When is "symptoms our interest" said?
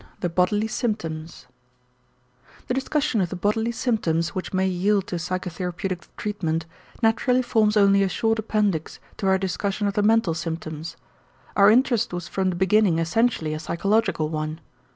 10.33-12.13